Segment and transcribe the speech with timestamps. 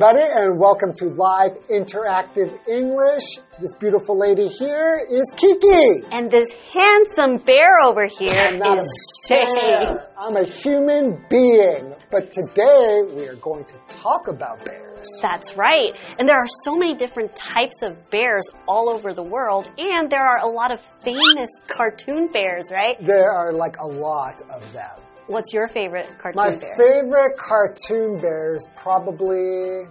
[0.00, 3.24] everybody, and welcome to Live Interactive English.
[3.58, 6.06] This beautiful lady here is Kiki.
[6.12, 10.06] And this handsome bear over here is a bear.
[10.16, 11.94] I'm a human being.
[12.12, 15.08] But today we are going to talk about bears.
[15.20, 15.92] That's right.
[16.16, 20.24] And there are so many different types of bears all over the world, and there
[20.24, 22.96] are a lot of famous cartoon bears, right?
[23.00, 25.07] There are like a lot of them.
[25.28, 26.52] What's your favorite cartoon bear?
[26.52, 26.74] My bear?
[26.76, 29.84] favorite cartoon bear is probably,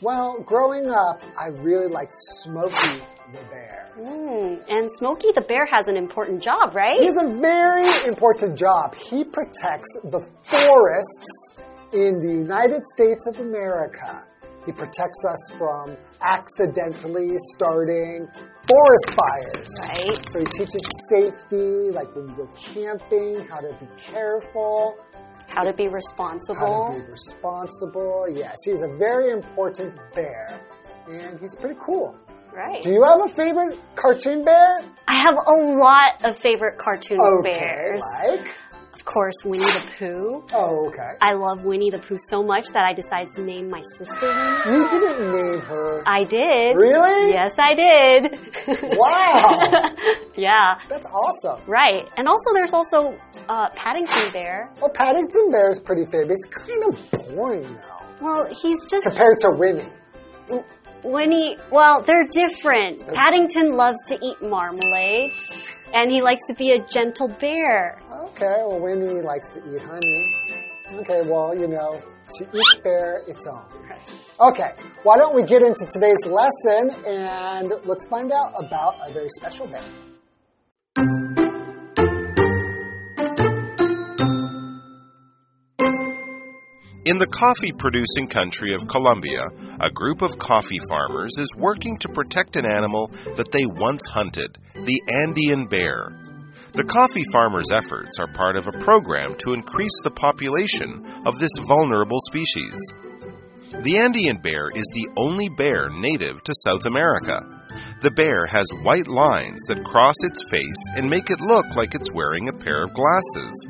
[0.00, 2.12] well, growing up, I really liked
[2.42, 3.00] Smokey
[3.32, 3.88] the Bear.
[3.98, 6.98] Mm, and Smokey the bear has an important job, right?
[6.98, 8.94] He has a very important job.
[8.94, 11.54] He protects the forests
[11.92, 14.26] in the United States of America.
[14.66, 18.26] He protects us from accidentally starting
[18.66, 19.68] forest fires.
[19.82, 20.28] Right.
[20.32, 24.96] So he teaches safety, like when you go camping, how to be careful,
[25.48, 26.88] How to be responsible.
[26.88, 28.26] how to be responsible.
[28.32, 30.60] Yes, he's a very important bear,
[31.08, 32.16] and he's pretty cool.
[32.54, 32.82] Right.
[32.82, 34.78] Do you have a favorite cartoon bear?
[35.08, 38.00] I have a lot of favorite cartoon Okay, bears.
[38.22, 38.46] like.
[38.94, 40.44] Of course, Winnie the Pooh.
[40.52, 41.12] Oh, okay.
[41.20, 44.78] I love Winnie the Pooh so much that I decided to name my sister Winnie.
[44.82, 46.02] You didn't name her.
[46.06, 46.76] I did.
[46.76, 47.30] Really?
[47.32, 48.38] Yes, I did.
[48.96, 49.60] Wow.
[50.36, 51.60] yeah, That's awesome.
[51.68, 52.08] right.
[52.16, 54.70] And also, there's also uh, Paddington Bear.
[54.80, 56.44] Well, Paddington Bear is pretty famous.
[56.46, 59.84] Kind of boring though, Well, he's just compared to Winnie.
[61.02, 61.58] Winnie.
[61.70, 63.12] Well, they're different.
[63.12, 65.32] Paddington loves to eat marmalade,
[65.94, 68.00] and he likes to be a gentle bear.
[68.12, 70.70] Okay, well, Winnie likes to eat honey.
[70.94, 72.02] Okay, well, you know,
[72.38, 73.62] to each bear its own.
[74.40, 74.72] Okay,
[75.04, 79.66] why don't we get into today's lesson and let's find out about a very special
[79.66, 79.82] bear.
[87.04, 89.42] In the coffee producing country of Colombia,
[89.78, 94.56] a group of coffee farmers is working to protect an animal that they once hunted,
[94.72, 96.18] the Andean bear.
[96.72, 101.52] The coffee farmers' efforts are part of a program to increase the population of this
[101.68, 102.80] vulnerable species.
[103.82, 107.40] The Andean bear is the only bear native to South America.
[108.00, 112.12] The bear has white lines that cross its face and make it look like it's
[112.12, 113.68] wearing a pair of glasses.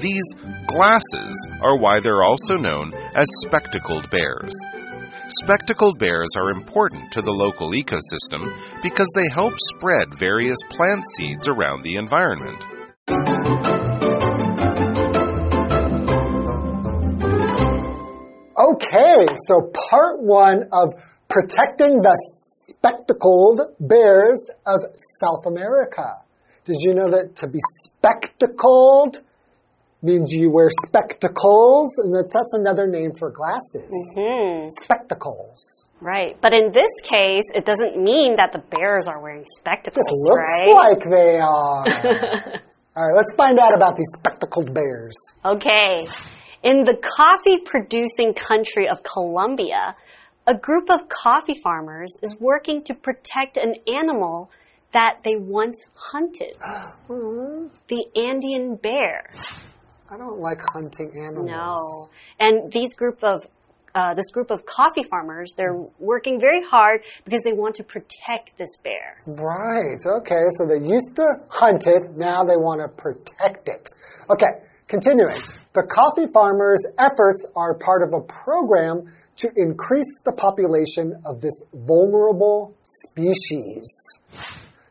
[0.00, 0.34] These
[0.66, 4.54] glasses are why they're also known as spectacled bears.
[5.42, 11.48] Spectacled bears are important to the local ecosystem because they help spread various plant seeds
[11.48, 12.64] around the environment.
[18.92, 20.94] Okay, so part one of
[21.28, 22.16] protecting the
[22.66, 24.80] spectacled bears of
[25.20, 26.24] South America.
[26.64, 29.20] Did you know that to be spectacled
[30.02, 34.16] means you wear spectacles, and that's, that's another name for glasses?
[34.18, 34.66] Hmm.
[34.82, 35.86] Spectacles.
[36.00, 36.36] Right.
[36.40, 40.50] But in this case, it doesn't mean that the bears are wearing spectacles, Just looks
[40.50, 40.74] right?
[40.74, 42.60] like they are.
[42.96, 45.14] All right, let's find out about these spectacled bears.
[45.44, 46.08] Okay.
[46.62, 49.96] In the coffee producing country of Colombia,
[50.46, 54.50] a group of coffee farmers is working to protect an animal
[54.92, 56.56] that they once hunted
[57.08, 59.30] the Andean bear.
[60.10, 61.46] I don't like hunting animals.
[61.46, 61.76] No.
[62.40, 63.46] And these group of
[63.92, 68.56] uh, this group of coffee farmers, they're working very hard because they want to protect
[68.56, 69.20] this bear.
[69.26, 73.88] Right, okay, so they used to hunt it, now they want to protect it.
[74.30, 74.46] Okay,
[74.90, 75.40] continuing.
[75.72, 81.62] The coffee farmers' efforts are part of a program to increase the population of this
[81.72, 84.18] vulnerable species.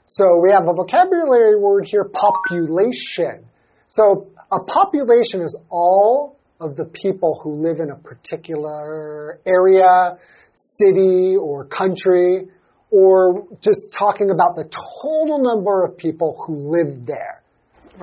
[0.06, 3.46] So we have a vocabulary word here, population.
[3.90, 10.18] So a population is all of the people who live in a particular area,
[10.54, 12.48] city, or country,
[12.90, 17.42] or just talking about the total number of people who live there.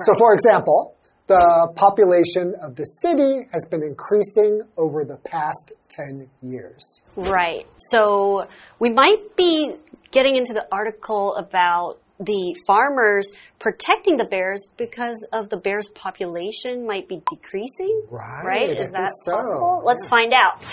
[0.01, 0.95] So, for example,
[1.27, 7.01] the population of the city has been increasing over the past 10 years.
[7.15, 7.67] Right.
[7.91, 8.47] So
[8.79, 9.75] we might be
[10.11, 13.29] getting into the article about the farmers
[13.59, 18.03] protecting the bears because of the bears' population might be decreasing.
[18.09, 18.69] Right, Right?
[18.77, 19.31] I Is that so.
[19.33, 19.83] possible?
[19.85, 20.63] Let's find out.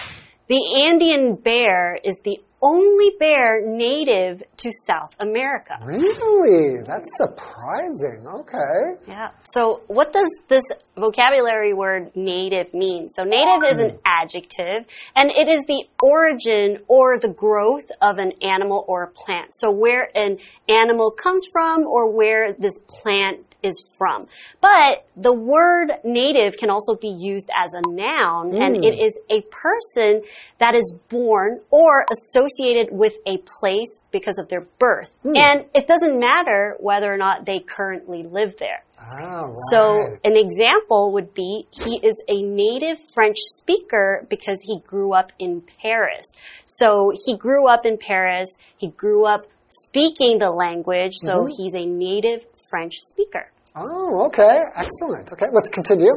[0.49, 5.75] The Andean bear is the only bear native to South America.
[5.85, 6.83] Really?
[6.83, 8.25] That's surprising.
[8.27, 9.03] Okay.
[9.07, 9.29] Yeah.
[9.43, 10.65] So, what does this
[10.97, 13.11] vocabulary word native mean?
[13.11, 13.97] So, native is an hmm.
[14.07, 19.51] adjective, and it is the origin or the growth of an animal or a plant.
[19.53, 24.27] So, where an animal comes from or where this plant is from.
[24.61, 28.63] But the word native can also be used as a noun, mm.
[28.63, 30.23] and it is a person
[30.59, 35.11] that is born or associated with a place because of their birth.
[35.25, 35.33] Mm.
[35.37, 38.85] And it doesn't matter whether or not they currently live there.
[39.21, 39.55] Oh.
[39.71, 45.33] So, an example would be he is a native French speaker because he grew up
[45.39, 46.27] in Paris.
[46.65, 51.57] So, he grew up in Paris, he grew up speaking the language, so mm -hmm.
[51.57, 53.47] he's a native French speaker.
[53.77, 54.65] Oh, okay.
[54.77, 55.33] Excellent.
[55.33, 56.13] Okay, let's continue.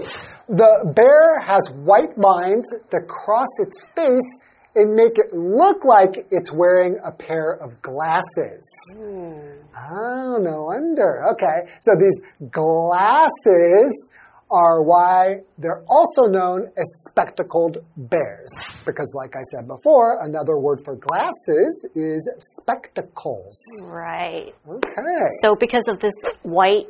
[0.48, 4.40] The bear has white lines that cross its face
[4.76, 8.64] and make it look like it's wearing a pair of glasses.
[8.96, 9.58] Mm.
[9.90, 11.24] Oh, no wonder.
[11.32, 12.22] Okay, so these
[12.52, 14.10] glasses
[14.50, 18.54] are why they're also known as spectacled bears.
[18.86, 22.30] Because, like I said before, another word for glasses is
[22.62, 23.58] spectacles.
[23.84, 24.54] Right.
[24.70, 25.26] Okay.
[25.42, 26.14] So, because of this
[26.44, 26.88] white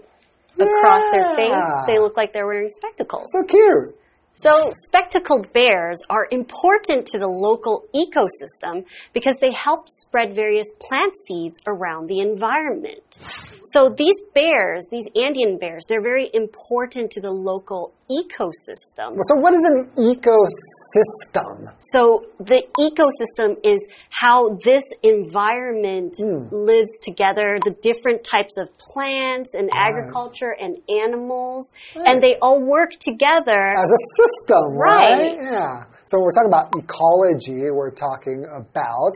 [0.60, 1.20] across yeah.
[1.20, 3.28] their face, they look like they're wearing spectacles.
[3.32, 3.96] So cute.
[4.38, 11.14] So, spectacled bears are important to the local ecosystem because they help spread various plant
[11.26, 13.18] seeds around the environment.
[13.64, 19.18] So, these bears, these Andean bears, they're very important to the local ecosystem.
[19.26, 21.74] So, what is an ecosystem?
[21.80, 26.48] So, the ecosystem is how this environment mm.
[26.52, 32.92] lives together, the different types of plants and agriculture and animals, and they all work
[32.92, 34.27] together as a system,
[34.72, 35.38] right?
[35.38, 35.38] right?
[35.38, 35.84] Yeah.
[36.06, 39.14] So, when we're talking about ecology, we're talking about,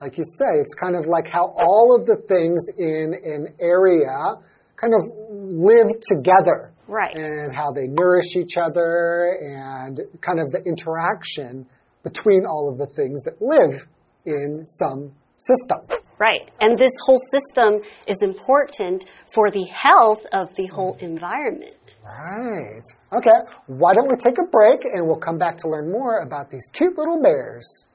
[0.00, 4.36] like you say, it's kind of like how all of the things in an area
[4.76, 7.16] kind of live together Right.
[7.16, 11.66] And how they nourish each other and kind of the interaction
[12.02, 13.86] between all of the things that live
[14.26, 15.80] in some system.
[16.19, 16.51] Right.
[16.59, 21.75] And this whole system is important for the health of the whole environment.
[22.03, 22.83] Right.
[23.13, 23.39] Okay.
[23.67, 26.67] Why don't we take a break and we'll come back to learn more about these
[26.73, 27.85] cute little bears.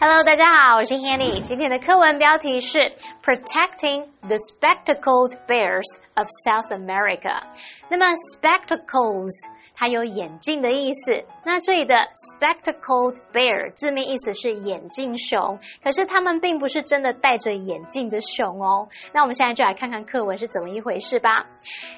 [0.00, 1.42] Hello，大家好，我是 Hanny。
[1.42, 2.78] 今天的课文标题是
[3.22, 7.42] Protecting the Spectacled Bears of South America。
[7.90, 9.32] 那么 spectacles
[9.75, 11.23] 它有眼镜的意思。
[11.43, 18.87] 那这里的 spectacled bear 字面意思是眼镜熊，可是它们并不是真的戴着眼镜的熊哦。
[19.13, 21.45] 那我们现在就来看看课文是怎么一回事吧。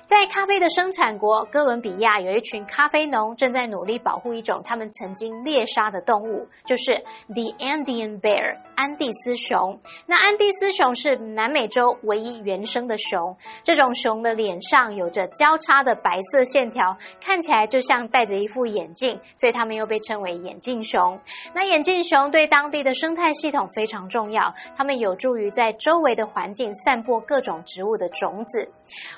[0.05, 9.79] 在咖啡的生产国哥伦比亚，有一群咖啡农正在努力保护一种他们曾经猎杀的动物，就是 the Andean bear 安第斯熊。
[10.07, 17.64] 那安第斯熊是南美洲唯一原生的熊，这种熊的脸上有着交叉的白色线条，看起来。
[17.67, 21.19] 就像戴着一副眼镜，所以它们又被称为眼镜熊。
[21.53, 28.69] 那眼镜熊对当地的生态系统非常重要，它们有助于在周围的环境散播各种植物的种子。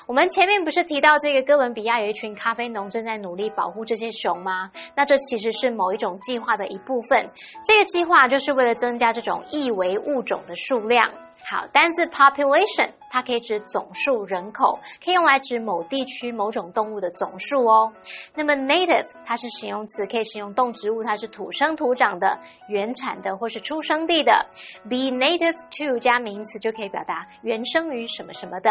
[0.06, 4.70] 我们前面不是提到这个哥伦比亚有一群咖啡农正在努力保护这些熊吗？
[4.96, 7.30] 那这其实是某一种计划的一部分。
[7.64, 11.10] 这个计划就是为了增加这种易危物种的数量。
[11.50, 17.92] 好，单字 population 它可以指总数人口，可以用来指某地区某种动物的总数哦。
[18.34, 22.38] 那么 native 它是形容词，可以形容动植物，它是土生土长的、
[22.68, 24.46] 原产的或是出生地的。
[24.84, 28.70] be native to 加名词就可以表达原生于什么什么的。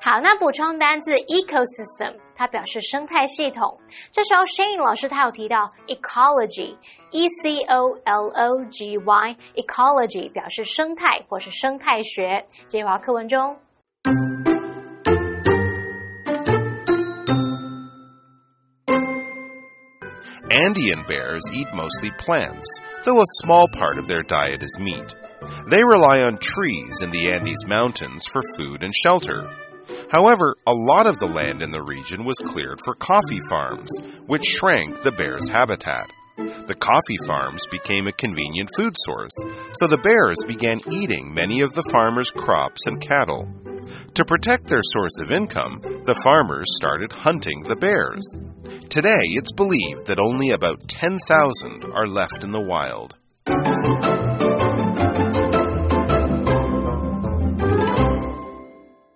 [0.00, 3.79] 好，那补充单字 ecosystem 它表示生态系统。
[4.11, 12.45] 这时候 Shane 老师他有提到 ecology。E C O L O G Y ecology 表示生态或是生态学。
[12.67, 13.57] 这句话课文中。
[20.49, 22.67] Andean bears eat mostly plants,
[23.05, 25.15] though a small part of their diet is meat.
[25.69, 29.49] They rely on trees in the Andes Mountains for food and shelter.
[30.12, 33.88] However, a lot of the land in the region was cleared for coffee farms,
[34.26, 36.12] which shrank the bears' habitat.
[36.36, 39.32] The coffee farms became a convenient food source,
[39.80, 43.48] so the bears began eating many of the farmers' crops and cattle.
[44.14, 48.24] To protect their source of income, the farmers started hunting the bears.
[48.90, 53.16] Today, it's believed that only about 10,000 are left in the wild.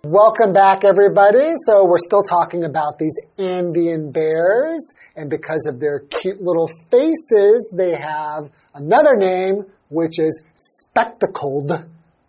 [0.09, 1.51] Welcome back, everybody.
[1.65, 7.75] So, we're still talking about these Andean bears, and because of their cute little faces,
[7.77, 11.73] they have another name, which is spectacled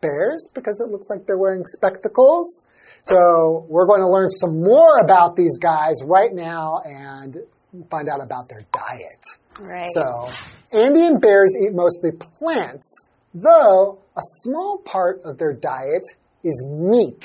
[0.00, 2.64] bears, because it looks like they're wearing spectacles.
[3.02, 7.37] So, we're going to learn some more about these guys right now and
[7.88, 9.25] find out about their diet.
[9.61, 9.87] Right.
[9.94, 10.28] So,
[10.73, 16.08] Andean bears eat mostly plants, though a small part of their diet
[16.45, 17.23] is meat.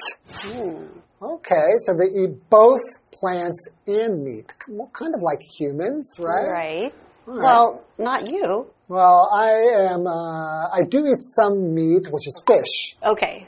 [1.22, 2.82] Okay, so they eat both
[3.14, 4.54] plants and meat,
[4.92, 6.50] kind of like humans, right?
[6.52, 6.94] Right.
[7.26, 7.42] Right.
[7.42, 8.66] Well, not you.
[8.90, 9.52] Well, I
[9.94, 10.06] am.
[10.06, 12.98] Uh, I do eat some meat, which is fish.
[13.06, 13.46] Okay.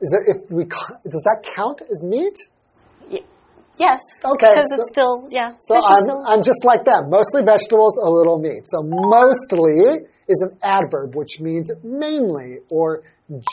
[0.00, 2.34] Is it if we does that count as meat?
[3.10, 3.18] Y-
[3.76, 4.00] yes.
[4.24, 5.52] Okay, Because so- it's still, yeah.
[5.60, 7.10] So I'm still- I'm just like them.
[7.10, 8.62] Mostly vegetables, a little meat.
[8.64, 13.02] So mostly is an adverb, which means mainly or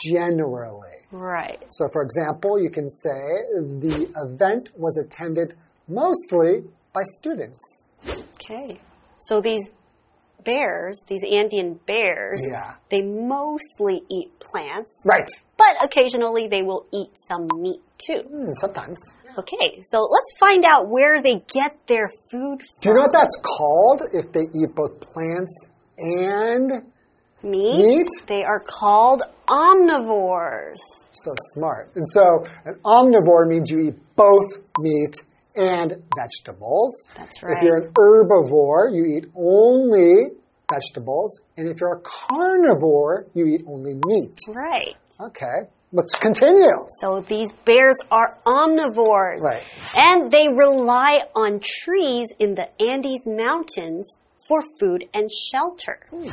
[0.04, 0.96] generally.
[1.10, 1.62] Right.
[1.70, 3.10] So, for example, you can say
[3.80, 5.54] the event was attended
[5.88, 7.84] mostly by students.
[8.08, 8.80] Okay.
[9.20, 9.68] So these
[10.44, 12.74] bears, these Andean bears, Yeah.
[12.88, 15.28] they mostly eat plants, Right.
[15.58, 18.22] but occasionally they will eat some meat too.
[18.28, 18.98] Hmm, sometimes.
[19.38, 22.80] Okay, so let's find out where they get their food from.
[22.80, 25.66] Do you know what that's called if they eat both plants
[25.98, 26.92] and
[27.46, 27.78] meat?
[27.78, 28.08] meat?
[28.26, 30.80] They are called omnivores.
[31.12, 31.92] So smart.
[31.94, 35.22] And so an omnivore means you eat both meat
[35.56, 37.04] and vegetables.
[37.16, 37.56] That's right.
[37.56, 40.36] If you're an herbivore, you eat only
[40.70, 41.40] vegetables.
[41.56, 44.38] And if you're a carnivore, you eat only meat.
[44.48, 44.96] Right.
[45.20, 46.86] Okay, let's continue.
[47.00, 49.40] So these bears are omnivores.
[49.40, 49.62] Right.
[49.94, 56.00] And they rely on trees in the Andes Mountains for food and shelter.
[56.10, 56.28] Hmm.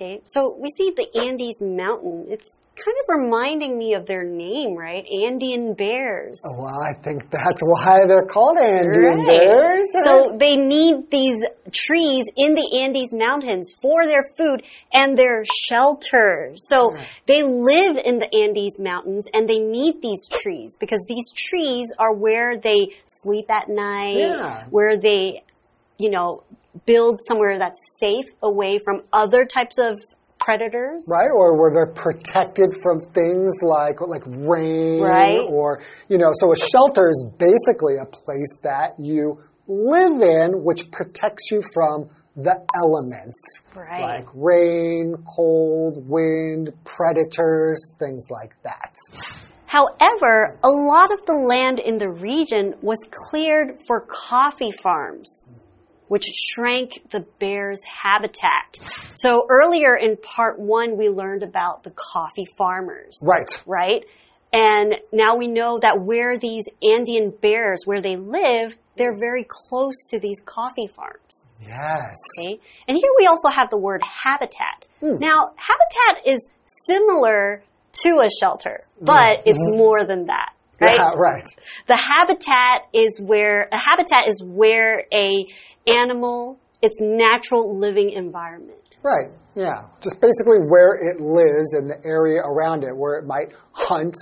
[0.00, 2.28] Okay, so we see the Andes Mountain.
[2.30, 5.04] It's kind of reminding me of their name, right?
[5.04, 6.40] Andean bears.
[6.42, 9.26] Oh, well, I think that's why they're called Andean Right.
[9.26, 9.92] bears.
[10.02, 11.36] So they need these
[11.70, 16.54] trees in the Andes Mountains for their food and their shelter.
[16.56, 21.92] So they live in the Andes Mountains and they need these trees because these trees
[21.98, 24.64] are where they sleep at night, Yeah.
[24.70, 25.42] where they,
[25.98, 26.44] you know,
[26.86, 29.98] build somewhere that's safe away from other types of
[30.38, 31.04] predators.
[31.08, 31.28] right?
[31.32, 35.40] Or where they're protected from things like like rain, Right.
[35.40, 40.90] Or you know, so a shelter is basically a place that you live in, which
[40.90, 44.00] protects you from the elements, Right.
[44.00, 48.94] like rain, cold, wind, predators, things like that.
[49.66, 55.46] However, a lot of the land in the region was cleared for coffee farms,
[56.10, 58.80] which shrank the bear's habitat.
[59.14, 63.62] So earlier in part one, we learned about the coffee farmers, Right.
[63.64, 64.04] right?
[64.52, 70.08] And now we know that where these Andean bears, where they live, they're very close
[70.10, 71.46] to these coffee farms.
[71.60, 72.16] Yes.
[72.40, 72.58] Okay.
[72.88, 74.88] And here we also have the word habitat.
[74.98, 75.18] Hmm.
[75.20, 76.50] Now, habitat is
[76.88, 77.62] similar
[78.02, 79.04] to a shelter, mm-hmm.
[79.04, 79.78] but it's mm-hmm.
[79.78, 80.54] more than that.
[80.80, 80.96] Right?
[80.98, 81.44] Yeah, right.
[81.88, 85.46] The habitat is where a habitat is where a
[85.96, 88.78] animal its natural living environment.
[89.02, 89.30] Right.
[89.54, 89.88] Yeah.
[90.00, 94.14] Just basically where it lives and the area around it, where it might hunt,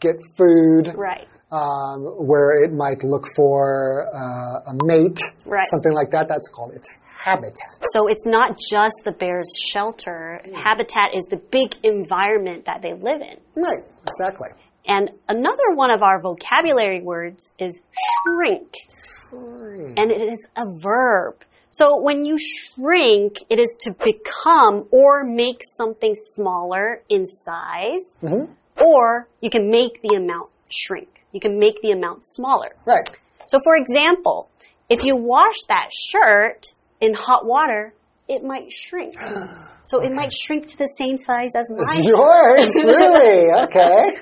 [0.00, 1.28] get food, Right.
[1.52, 5.66] um, where it might look for uh, a mate, Right.
[5.70, 6.26] something like that.
[6.28, 6.88] That's called its
[7.18, 7.84] habitat.
[7.92, 10.40] So it's not just the bear's shelter.
[10.54, 13.38] Habitat is the big environment that they live in.
[13.62, 13.84] Right.
[14.08, 14.48] Exactly.
[14.86, 17.78] And another one of our vocabulary words is
[18.26, 18.72] shrink.
[19.32, 21.44] And it is a verb.
[21.70, 28.52] So when you shrink, it is to become or make something smaller in size, mm-hmm.
[28.84, 31.08] or you can make the amount shrink.
[31.32, 32.76] You can make the amount smaller.
[32.84, 33.08] Right.
[33.46, 34.50] So for example,
[34.90, 37.94] if you wash that shirt in hot water,
[38.32, 39.14] it might shrink.
[39.84, 42.04] So it might shrink to the same size as mine.
[42.04, 43.50] yours, really?
[43.66, 44.16] Okay.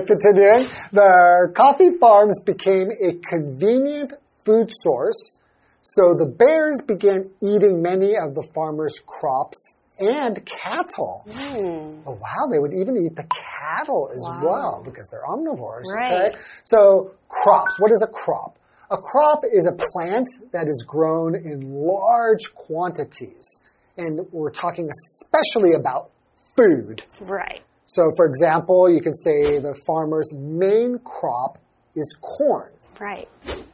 [0.06, 4.14] Continuing, the coffee farms became a convenient
[4.46, 5.36] food source,
[5.82, 11.24] so the bears began eating many of the farmers' crops and cattle.
[11.30, 12.00] Hmm.
[12.06, 14.40] Oh, wow, they would even eat the cattle as Wow.
[14.42, 15.84] well because they're omnivores.
[15.92, 16.28] Right.
[16.32, 16.38] Okay.
[16.62, 17.78] So, crops.
[17.78, 18.58] What is a crop?
[18.90, 23.58] A crop is a plant that is grown in large quantities.
[23.96, 26.10] And we're talking especially about
[26.56, 27.02] food.
[27.20, 27.62] Right.
[27.86, 31.58] So, for example, you can say the farmer's main crop
[31.94, 32.72] is corn.
[33.00, 33.28] Right.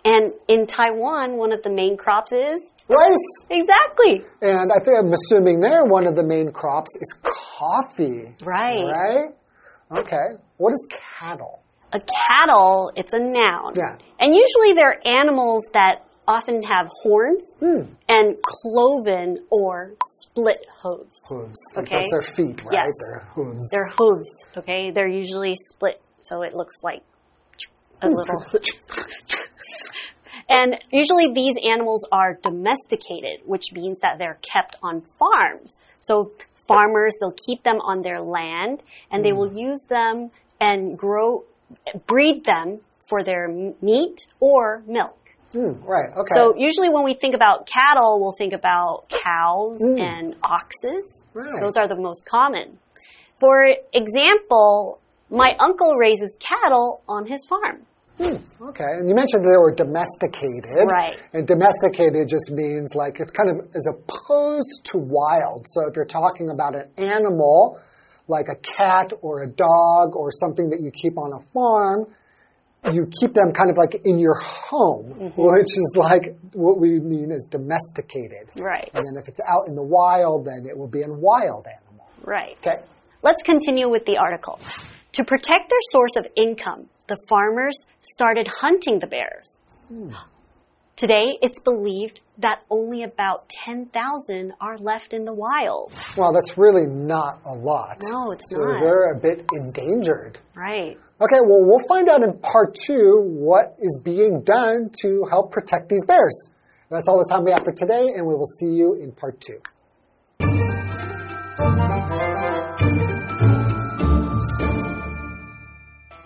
[0.04, 3.46] And in Taiwan, one of the main crops is Rice.
[3.50, 8.34] exactly And I think I'm assuming there one of the main crops is coffee.
[8.42, 8.82] Right.
[8.82, 9.28] Right?
[9.92, 10.42] Okay.
[10.56, 11.60] What is cattle?
[11.92, 13.74] a cattle, it's a noun.
[13.76, 13.96] Yeah.
[14.20, 17.92] And usually they're animals that often have horns hmm.
[18.08, 21.16] and cloven or split hooves.
[21.28, 21.58] Hooves.
[21.76, 21.96] Okay.
[21.96, 22.84] That's their feet, right?
[22.84, 22.92] Yes.
[23.00, 23.70] Their hooves.
[23.70, 24.90] They're hooves, okay?
[24.90, 27.02] They're usually split, so it looks like
[28.02, 28.14] a hmm.
[28.14, 28.44] little.
[30.48, 35.78] and usually these animals are domesticated, which means that they're kept on farms.
[35.98, 36.32] So
[36.68, 39.38] farmers, they'll keep them on their land and they hmm.
[39.38, 41.44] will use them and grow,
[42.06, 43.48] breed them for their
[43.82, 45.18] meat or milk.
[45.52, 46.10] Mm, right.
[46.16, 46.32] Okay.
[46.32, 51.24] So usually when we think about cattle, we'll think about cows and oxes.
[51.34, 51.60] Right.
[51.60, 52.78] Those are the most common.
[53.40, 57.86] For example, my uncle raises cattle on his farm.
[58.20, 60.86] Okay, and you mentioned they were domesticated.
[60.86, 61.18] Right.
[61.32, 65.64] And domesticated just means like it's kind of as opposed to wild.
[65.68, 67.80] So if you're talking about an animal,
[68.28, 72.14] like a cat or a dog or something that you keep on a farm,
[72.92, 75.42] you keep them kind of like in your home, mm-hmm.
[75.42, 78.48] which is like what we mean as domesticated.
[78.56, 78.90] Right.
[78.94, 82.08] And then if it's out in the wild, then it will be a wild animal.
[82.22, 82.56] Right.
[82.66, 82.82] Okay.
[83.22, 84.58] Let's continue with the article.
[85.12, 89.58] To protect their source of income, the farmers started hunting the bears.
[89.88, 90.12] Hmm.
[91.00, 95.94] Today, it's believed that only about 10,000 are left in the wild.
[96.14, 97.96] Well, that's really not a lot.
[98.02, 98.82] No, it's so not.
[98.82, 100.38] they're a bit endangered.
[100.54, 100.98] Right.
[101.18, 105.88] Okay, well, we'll find out in part two what is being done to help protect
[105.88, 106.50] these bears.
[106.90, 109.40] That's all the time we have for today, and we will see you in part
[109.40, 109.62] two.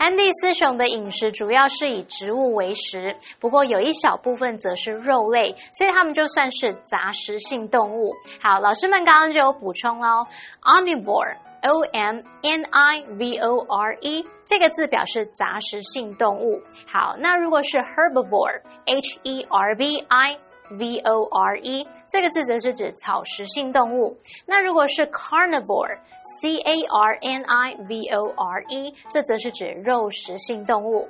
[0.05, 8.13] 安第斯熊的饮食主要是以植物为食，不过有一小部分则是肉类，所以它们就算是杂食性动物。
[8.39, 10.27] 好，老师们刚刚就有补充喽
[10.61, 11.39] ，omnivore。
[11.63, 16.61] O M N I V O R E 这个字表示杂食性动物。
[16.87, 20.37] 好，那如果是 herbivore，H E R B I
[20.71, 24.17] V O R E 这个字则是指草食性动物。
[24.47, 31.09] 那如果是 carnivore，C A R N I V O R E 这则是指肉食性动物。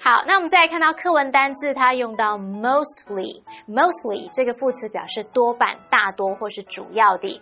[0.00, 7.40] 好，那我们再来看到课文单字，它用到 mostly，mostly 这个副词表示多半、大多或是主要的。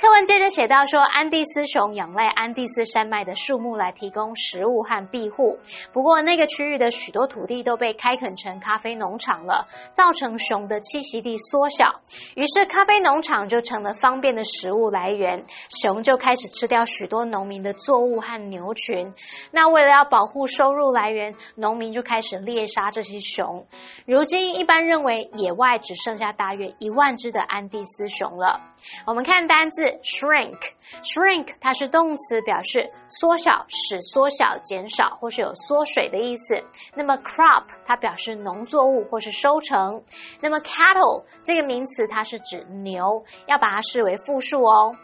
[0.00, 5.58] 课文接着写到说，安第斯熊仰赖安第斯山脉的树木来提供食物和庇护。
[5.92, 12.00] 不过，那个区域的许多土地都被开垦成咖啡农场了，造成熊的栖息地缩小。
[12.34, 15.44] 于是，咖啡农场就成了方便的食物来源，
[15.82, 19.12] 熊就开始吃掉许多农民的作物和牛群。
[19.52, 23.64] 那为了要保护收入来源，农民就开始猎杀这些熊。
[24.04, 28.60] 如今，一般认为野外只剩下大约一万只的安第斯熊了。
[29.06, 36.62] 我们看单字 shrink，shrink 它是动词，表示缩小、使缩小、减少或是有缩水的意思。
[36.94, 40.02] 那么 crop 它表示农作物或是收成。
[40.40, 44.94] 那么 cattle 这个名词它是指牛，要把它视为复数哦。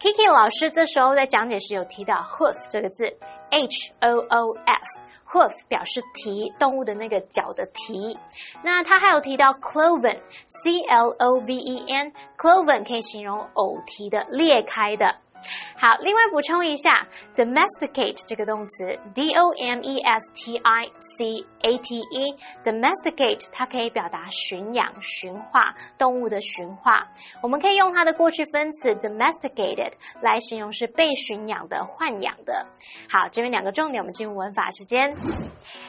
[0.00, 3.06] Kiki 老师这时候在讲解时有提到 hoof 这个字
[3.50, 5.03] ，H O O F。
[5.34, 8.16] Hoof 表示蹄，动物的那个脚的蹄。
[8.62, 15.16] 那它还有提到 cloven，C L O V E N，cloven 可以形容偶蹄的裂开的。
[15.76, 20.86] 好，另外补充一下，domesticate 这个动词，D O M E S T I
[21.18, 27.06] C A T E，domesticate 它可以表达驯养、驯化动物的驯化。
[27.42, 32.66] 我们可以用它的过去分词 domesticated 来形容是被驯养的、豢养的。
[33.10, 35.16] 好，这边两个重点，我们进入文法时间。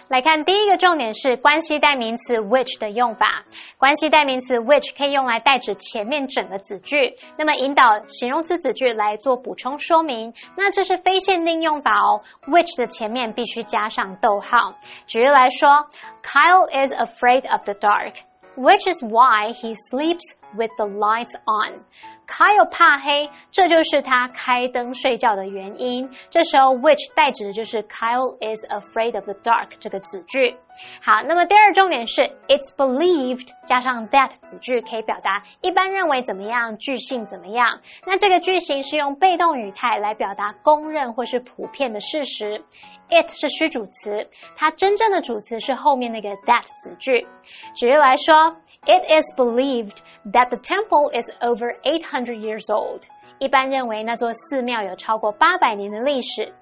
[0.08, 3.44] 来看第一个重点是关系代名词 which 的用法。
[3.78, 10.33] 关系代名词 which 可以用来代指前面整个子句，那么引导形容词子句来做补充说明。
[10.57, 14.75] 那这是非限定用法哦，which 的前面必须加上逗号。
[15.07, 15.87] 举例来说，
[16.23, 21.84] Kyle is afraid of the dark。Which is why he sleeps with the lights on.
[22.28, 26.10] Kyle 怕黑，这就是他开灯睡觉的原因。
[26.32, 30.58] 这时候，which 代指的就是 Kyle is afraid of the dark 这个子句。
[31.04, 37.80] 好，那么第二重点是 it's believed 加上 that 子句可以表达一般认为怎么样，句性怎么样。
[38.08, 42.63] 那这个句型是用被动语态来表达公认或是普遍的事实。
[43.12, 47.28] it 是虚主词，它真正的主词是后面那个 that 子句。
[47.76, 48.56] 举例来说。
[48.86, 49.98] It is believed
[50.32, 53.02] that the temple is over 800 years old.
[53.39, 56.54] 一般认为那座寺庙有超过八百年的历史。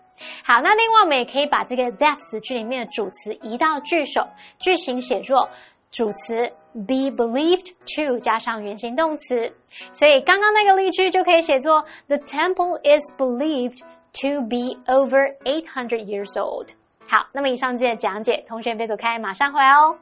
[0.44, 4.28] 好，那另外我们也可以把这个 that 词句里面的主词移到句首，
[4.60, 5.50] 句型写作
[5.92, 9.54] 主词 be believed to 加上原形动词，
[9.92, 13.80] 所以刚刚那个例句就可以写作 The temple is believed
[14.22, 16.70] to be over 800 years old。
[17.08, 19.98] 好，那么以上这些讲解，同学别走开，马上回来哦。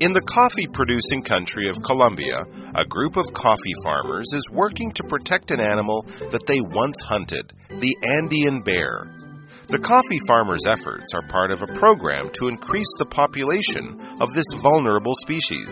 [0.00, 5.04] In the coffee producing country of Colombia, a group of coffee farmers is working to
[5.04, 9.14] protect an animal that they once hunted, the Andean bear.
[9.66, 14.50] The coffee farmers' efforts are part of a program to increase the population of this
[14.62, 15.68] vulnerable species.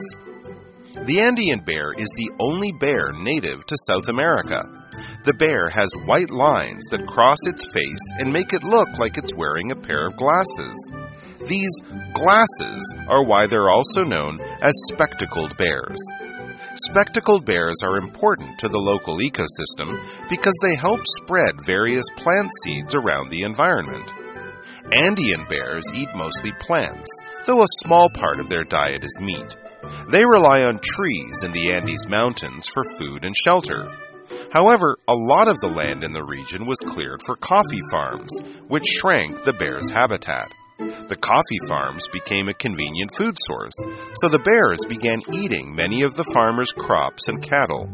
[0.93, 4.61] The Andean bear is the only bear native to South America.
[5.25, 9.35] The bear has white lines that cross its face and make it look like it's
[9.35, 10.93] wearing a pair of glasses.
[11.49, 11.81] These
[12.13, 15.99] glasses are why they're also known as spectacled bears.
[16.75, 22.95] Spectacled bears are important to the local ecosystem because they help spread various plant seeds
[22.95, 24.13] around the environment.
[24.93, 27.09] Andean bears eat mostly plants,
[27.47, 29.57] though a small part of their diet is meat.
[30.11, 33.91] They rely on trees in the Andes Mountains for food and shelter.
[34.53, 38.87] However, a lot of the land in the region was cleared for coffee farms, which
[38.87, 40.53] shrank the bear's habitat.
[40.79, 43.75] The coffee farms became a convenient food source,
[44.15, 47.91] so the bears began eating many of the farmers' crops and cattle.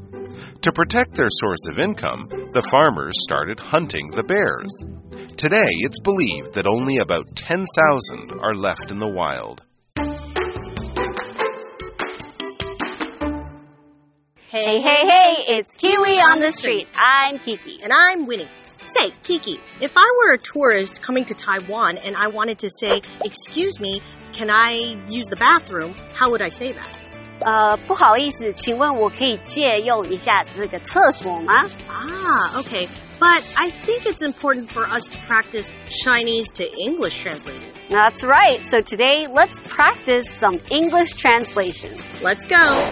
[0.60, 4.84] To protect their source of income, the farmers started hunting the bears.
[5.36, 9.64] Today, it's believed that only about 10,000 are left in the wild.
[14.53, 16.87] Hey, hey, hey, it's Kiwi on the street.
[16.95, 17.79] I'm Kiki.
[17.83, 18.49] And I'm Winnie.
[18.97, 23.01] Say, Kiki, if I were a tourist coming to Taiwan and I wanted to say,
[23.23, 24.01] Excuse me,
[24.33, 25.93] can I use the bathroom?
[26.15, 26.97] How would I say that?
[27.41, 31.63] 呃，不好意思，请问我可以借用一下这个厕所吗？
[31.87, 32.87] Ah, okay.
[33.19, 35.71] But I think it's important for us to practice
[36.03, 37.71] Chinese to English translating.
[37.89, 38.59] That's right.
[38.71, 42.01] So today, let's practice some English translations.
[42.21, 42.91] Let's go.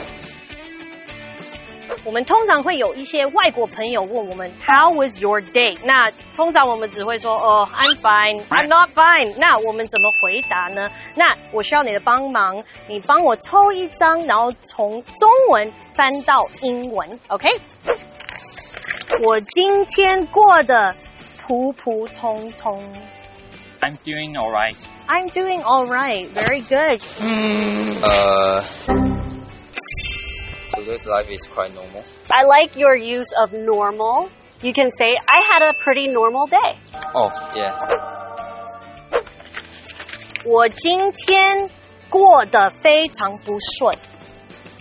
[2.05, 5.79] 我们通常会有一些外国朋友问我们 How was your day？
[5.85, 9.35] 那通常我们只会说哦、I'm fine, I'm not fine。
[9.39, 10.91] 那我们怎么回答呢？
[11.15, 17.49] 那我需要你的帮忙，你帮我抽一张，然后从中文翻到英文，OK？
[19.25, 20.97] 我今天过得
[21.47, 22.83] 普普通通。
[23.81, 24.77] I'm doing all right.
[25.07, 27.03] I'm doing all right, very good.
[28.03, 28.63] Uh,
[30.82, 32.04] today's life is quite normal.
[32.32, 34.30] I like your use of normal.
[34.62, 36.78] You can say, I had a pretty normal day.
[37.14, 37.74] Oh, yeah.
[40.46, 41.70] 我今天
[42.10, 43.96] 过得非常不顺。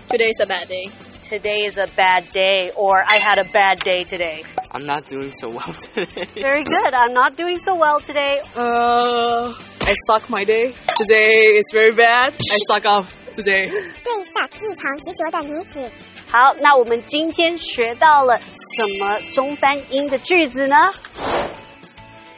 [0.08, 0.90] Today's a bad day.
[1.28, 4.44] Today is a bad day, or I had a bad day today.
[4.70, 6.06] I'm not doing so well today.
[6.36, 6.94] Very good.
[6.94, 8.40] I'm not doing so well today.
[8.54, 10.72] Uh, I suck my day.
[10.96, 12.34] Today is very bad.
[12.34, 13.68] I suck up today.
[13.68, 15.90] 对 suck 异常执着的女子。
[16.28, 20.76] 好，那我们今天学到了什么中翻英的句子呢？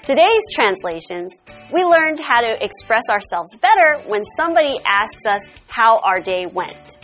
[0.04, 1.28] Today's translations,
[1.70, 6.96] we learned how to express ourselves better when somebody asks us how our day went.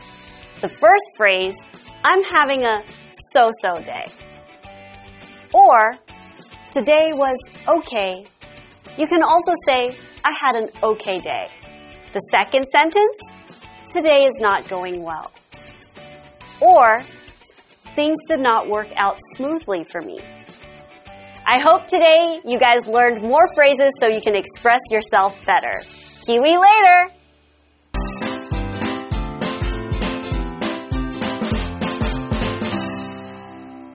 [0.60, 1.54] The first phrase,
[2.02, 2.82] I'm having a
[3.32, 4.04] so-so day.
[5.52, 5.98] Or,
[6.72, 7.36] today was
[7.68, 8.24] okay.
[8.96, 9.90] You can also say,
[10.24, 11.48] I had an okay day.
[12.12, 13.18] The second sentence,
[13.89, 15.31] today is not going well.
[16.61, 17.03] Or,
[17.95, 20.19] things did not work out smoothly for me.
[21.47, 25.81] I hope today you guys learned more phrases so you can express yourself better.
[26.25, 27.18] Kiwi later!